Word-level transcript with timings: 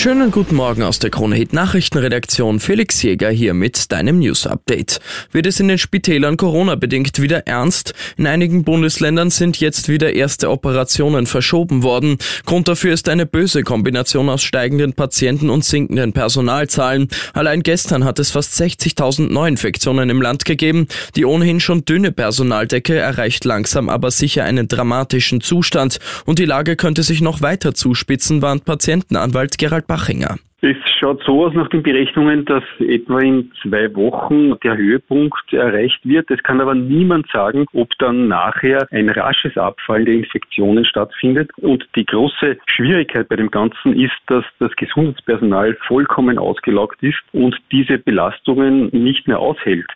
Schönen 0.00 0.30
guten 0.30 0.54
Morgen 0.54 0.84
aus 0.84 1.00
der 1.00 1.10
Krone 1.10 1.34
Hit 1.34 1.52
Nachrichtenredaktion. 1.52 2.60
Felix 2.60 3.02
Jäger 3.02 3.30
hier 3.30 3.52
mit 3.52 3.90
deinem 3.90 4.20
News 4.20 4.46
Update. 4.46 5.00
Wird 5.32 5.44
es 5.44 5.58
in 5.58 5.66
den 5.66 5.76
Spitälern 5.76 6.36
Corona 6.36 6.76
bedingt 6.76 7.20
wieder 7.20 7.48
ernst? 7.48 7.94
In 8.16 8.28
einigen 8.28 8.62
Bundesländern 8.62 9.30
sind 9.30 9.58
jetzt 9.58 9.88
wieder 9.88 10.12
erste 10.12 10.50
Operationen 10.50 11.26
verschoben 11.26 11.82
worden. 11.82 12.18
Grund 12.46 12.68
dafür 12.68 12.94
ist 12.94 13.08
eine 13.08 13.26
böse 13.26 13.64
Kombination 13.64 14.28
aus 14.28 14.44
steigenden 14.44 14.92
Patienten 14.92 15.50
und 15.50 15.64
sinkenden 15.64 16.12
Personalzahlen. 16.12 17.08
Allein 17.32 17.64
gestern 17.64 18.04
hat 18.04 18.20
es 18.20 18.30
fast 18.30 18.52
60.000 18.52 19.32
Neuinfektionen 19.32 20.10
im 20.10 20.22
Land 20.22 20.44
gegeben. 20.44 20.86
Die 21.16 21.24
ohnehin 21.24 21.58
schon 21.58 21.84
dünne 21.84 22.12
Personaldecke 22.12 22.94
erreicht 22.96 23.44
langsam 23.44 23.88
aber 23.88 24.12
sicher 24.12 24.44
einen 24.44 24.68
dramatischen 24.68 25.40
Zustand 25.40 25.98
und 26.24 26.38
die 26.38 26.44
Lage 26.44 26.76
könnte 26.76 27.02
sich 27.02 27.20
noch 27.20 27.42
weiter 27.42 27.74
zuspitzen, 27.74 28.42
warnt 28.42 28.64
Patientenanwalt 28.64 29.58
Gerald 29.58 29.87
Bachinger. 29.88 30.36
Es 30.60 30.76
schaut 30.98 31.22
so 31.24 31.44
aus 31.44 31.54
nach 31.54 31.68
den 31.68 31.84
Berechnungen, 31.84 32.44
dass 32.44 32.64
etwa 32.80 33.20
in 33.20 33.52
zwei 33.62 33.94
Wochen 33.94 34.58
der 34.60 34.76
Höhepunkt 34.76 35.52
erreicht 35.52 36.00
wird. 36.02 36.28
Es 36.32 36.42
kann 36.42 36.60
aber 36.60 36.74
niemand 36.74 37.30
sagen, 37.32 37.64
ob 37.74 37.88
dann 38.00 38.26
nachher 38.26 38.86
ein 38.90 39.08
rasches 39.08 39.56
Abfallen 39.56 40.04
der 40.04 40.14
Infektionen 40.14 40.84
stattfindet. 40.84 41.50
Und 41.58 41.88
die 41.94 42.04
große 42.04 42.58
Schwierigkeit 42.66 43.28
bei 43.28 43.36
dem 43.36 43.52
Ganzen 43.52 43.94
ist, 43.94 44.18
dass 44.26 44.44
das 44.58 44.72
Gesundheitspersonal 44.74 45.76
vollkommen 45.86 46.38
ausgelaugt 46.38 47.00
ist 47.04 47.22
und 47.32 47.56
diese 47.70 47.98
Belastungen 47.98 48.88
nicht 48.92 49.28
mehr 49.28 49.38
aushält 49.38 49.86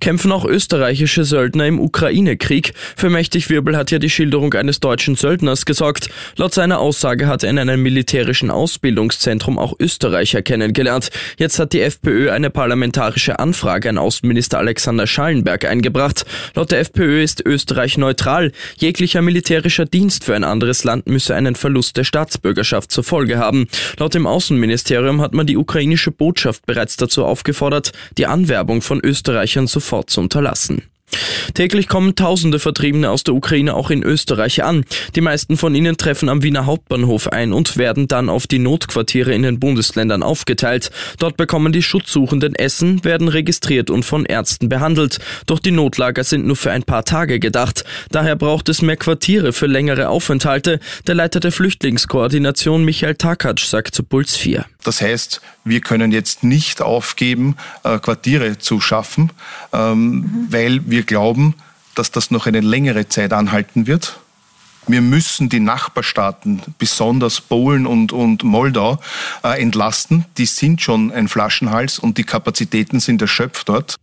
kämpfen 0.00 0.32
auch 0.32 0.44
österreichische 0.44 1.24
Söldner 1.24 1.66
im 1.66 1.78
Ukraine-Krieg. 1.78 2.72
Für 2.96 3.10
mächtig 3.10 3.50
Wirbel 3.50 3.76
hat 3.76 3.90
ja 3.90 3.98
die 3.98 4.10
Schilderung 4.10 4.54
eines 4.54 4.80
deutschen 4.80 5.14
Söldners 5.14 5.66
gesorgt. 5.66 6.08
Laut 6.36 6.54
seiner 6.54 6.80
Aussage 6.80 7.26
hat 7.26 7.44
er 7.44 7.50
in 7.50 7.58
einem 7.58 7.82
militärischen 7.82 8.50
Ausbildungszentrum 8.50 9.58
auch 9.58 9.74
Österreicher 9.78 10.42
kennengelernt. 10.42 11.10
Jetzt 11.38 11.58
hat 11.58 11.74
die 11.74 11.82
FPÖ 11.82 12.30
eine 12.30 12.50
parlamentarische 12.50 13.38
Anfrage 13.38 13.90
an 13.90 13.98
Außenminister 13.98 14.58
Alexander 14.58 15.06
Schallenberg 15.06 15.66
eingebracht. 15.66 16.24
Laut 16.54 16.72
der 16.72 16.80
FPÖ 16.80 17.22
ist 17.22 17.44
Österreich 17.44 17.98
neutral. 17.98 18.52
Jeglicher 18.78 19.20
militärischer 19.20 19.84
Dienst 19.84 20.24
für 20.24 20.34
ein 20.34 20.44
anderes 20.44 20.82
Land 20.84 21.08
müsse 21.08 21.34
einen 21.34 21.54
Verlust 21.54 21.98
der 21.98 22.04
Staatsbürgerschaft 22.04 22.90
zur 22.90 23.04
Folge 23.04 23.38
haben. 23.38 23.66
Laut 23.98 24.14
dem 24.14 24.26
Außenministerium 24.26 25.20
hat 25.20 25.34
man 25.34 25.46
die 25.46 25.58
ukrainische 25.58 26.10
Botschaft 26.10 26.64
bereits 26.64 26.96
dazu 26.96 27.26
aufgefordert, 27.26 27.92
die 28.16 28.26
Anwerbung 28.26 28.80
von 28.80 29.00
Österreichern 29.02 29.66
sofort 29.66 29.89
sofort 29.90 30.10
zu 30.10 30.20
unterlassen. 30.20 30.82
Täglich 31.54 31.88
kommen 31.88 32.14
tausende 32.14 32.60
Vertriebene 32.60 33.10
aus 33.10 33.24
der 33.24 33.34
Ukraine 33.34 33.74
auch 33.74 33.90
in 33.90 34.04
Österreich 34.04 34.62
an. 34.62 34.84
Die 35.16 35.20
meisten 35.20 35.56
von 35.56 35.74
ihnen 35.74 35.96
treffen 35.96 36.28
am 36.28 36.44
Wiener 36.44 36.66
Hauptbahnhof 36.66 37.26
ein 37.26 37.52
und 37.52 37.76
werden 37.76 38.06
dann 38.06 38.28
auf 38.28 38.46
die 38.46 38.60
Notquartiere 38.60 39.34
in 39.34 39.42
den 39.42 39.58
Bundesländern 39.58 40.22
aufgeteilt. 40.22 40.92
Dort 41.18 41.36
bekommen 41.36 41.72
die 41.72 41.82
Schutzsuchenden 41.82 42.54
Essen, 42.54 43.04
werden 43.04 43.26
registriert 43.26 43.90
und 43.90 44.04
von 44.04 44.24
Ärzten 44.24 44.68
behandelt. 44.68 45.18
Doch 45.46 45.58
die 45.58 45.72
Notlager 45.72 46.22
sind 46.22 46.46
nur 46.46 46.54
für 46.54 46.70
ein 46.70 46.84
paar 46.84 47.04
Tage 47.04 47.40
gedacht. 47.40 47.84
Daher 48.10 48.36
braucht 48.36 48.68
es 48.68 48.80
mehr 48.80 48.96
Quartiere 48.96 49.52
für 49.52 49.66
längere 49.66 50.10
Aufenthalte. 50.10 50.78
Der 51.08 51.16
Leiter 51.16 51.40
der 51.40 51.50
Flüchtlingskoordination 51.50 52.84
Michael 52.84 53.16
Takatsch 53.16 53.66
sagt 53.66 53.96
zu 53.96 54.04
Puls 54.04 54.36
4. 54.36 54.64
Das 54.84 55.00
heißt, 55.00 55.40
wir 55.64 55.80
können 55.80 56.12
jetzt 56.12 56.42
nicht 56.42 56.82
aufgeben, 56.82 57.56
äh, 57.84 57.98
Quartiere 57.98 58.58
zu 58.58 58.80
schaffen, 58.80 59.30
ähm, 59.72 60.10
mhm. 60.10 60.46
weil 60.50 60.90
wir 60.90 61.02
glauben, 61.02 61.54
dass 61.94 62.10
das 62.10 62.30
noch 62.30 62.46
eine 62.46 62.60
längere 62.60 63.08
Zeit 63.08 63.32
anhalten 63.32 63.86
wird. 63.86 64.20
Wir 64.86 65.02
müssen 65.02 65.48
die 65.48 65.60
Nachbarstaaten, 65.60 66.62
besonders 66.78 67.40
Polen 67.40 67.86
und, 67.86 68.12
und 68.12 68.42
Moldau, 68.42 68.98
äh, 69.44 69.60
entlasten. 69.60 70.24
Die 70.38 70.46
sind 70.46 70.80
schon 70.80 71.12
ein 71.12 71.28
Flaschenhals 71.28 71.98
und 71.98 72.18
die 72.18 72.24
Kapazitäten 72.24 72.98
sind 72.98 73.20
erschöpft 73.20 73.68
dort. 73.68 73.96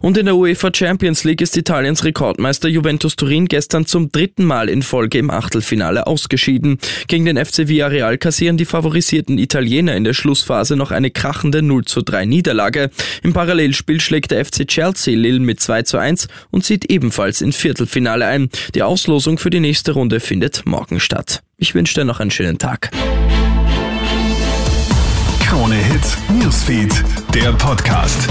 Und 0.00 0.16
in 0.18 0.26
der 0.26 0.36
UEFA 0.36 0.70
Champions 0.74 1.24
League 1.24 1.40
ist 1.40 1.56
Italiens 1.56 2.04
Rekordmeister 2.04 2.68
Juventus 2.68 3.16
Turin 3.16 3.46
gestern 3.46 3.86
zum 3.86 4.10
dritten 4.10 4.44
Mal 4.44 4.68
in 4.68 4.82
Folge 4.82 5.18
im 5.18 5.30
Achtelfinale 5.30 6.06
ausgeschieden. 6.06 6.78
Gegen 7.06 7.24
den 7.24 7.42
FC 7.42 7.68
Villarreal 7.68 8.18
kassieren 8.18 8.56
die 8.56 8.64
favorisierten 8.64 9.38
Italiener 9.38 9.94
in 9.94 10.04
der 10.04 10.14
Schlussphase 10.14 10.76
noch 10.76 10.90
eine 10.90 11.10
krachende 11.10 11.62
0 11.62 11.84
zu 11.84 12.02
3 12.02 12.24
Niederlage. 12.24 12.90
Im 13.22 13.32
Parallelspiel 13.32 14.00
schlägt 14.00 14.30
der 14.30 14.44
FC 14.44 14.66
Chelsea 14.66 15.16
Lille 15.16 15.40
mit 15.40 15.60
2 15.60 15.82
zu 15.82 15.98
1 15.98 16.28
und 16.50 16.64
zieht 16.64 16.90
ebenfalls 16.90 17.40
ins 17.40 17.56
Viertelfinale 17.56 18.26
ein. 18.26 18.48
Die 18.74 18.82
Auslosung 18.82 19.38
für 19.38 19.50
die 19.50 19.60
nächste 19.60 19.92
Runde 19.92 20.20
findet 20.20 20.66
morgen 20.66 21.00
statt. 21.00 21.42
Ich 21.56 21.74
wünsche 21.74 21.94
dir 21.94 22.04
noch 22.04 22.20
einen 22.20 22.30
schönen 22.30 22.58
Tag. 22.58 22.90
Krone 25.40 25.76
Hits, 25.76 26.16
Newsfeed, 26.40 27.04
der 27.34 27.52
Podcast. 27.52 28.28